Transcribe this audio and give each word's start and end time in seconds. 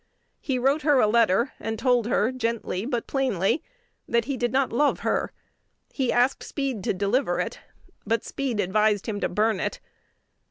He 0.39 0.57
wrote 0.57 0.81
her 0.81 0.99
a 0.99 1.05
letter, 1.05 1.53
and 1.59 1.77
told 1.77 2.07
her 2.07 2.31
gently 2.31 2.87
but 2.87 3.05
plainly 3.05 3.61
that 4.07 4.25
he 4.25 4.35
did 4.35 4.51
not 4.51 4.73
love 4.73 5.01
her. 5.01 5.31
He 5.93 6.11
asked 6.11 6.41
Speed 6.41 6.83
to 6.85 6.93
deliver 6.95 7.39
it; 7.39 7.59
but 8.03 8.23
Speed 8.23 8.59
advised 8.59 9.05
him 9.05 9.19
to 9.19 9.29
burn 9.29 9.59
it. 9.59 9.79